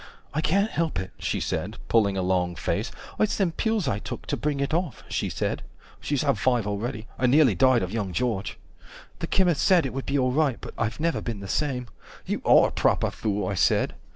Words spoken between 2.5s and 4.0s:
face, It's them pills I